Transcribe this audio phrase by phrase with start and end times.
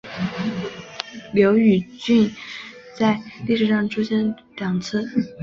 [1.31, 2.27] 刈羽郡
[2.97, 5.07] 在历史上曾经出现过两次。